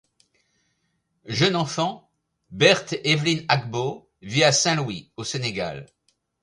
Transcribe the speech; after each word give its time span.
Jeune 1.27 1.55
enfant, 1.55 2.09
Berthe-Evelyne 2.49 3.45
Agbo 3.49 4.09
vit 4.23 4.43
à 4.43 4.51
Saint-Louis 4.51 5.11
au 5.15 5.23
Sénégal. 5.23 5.85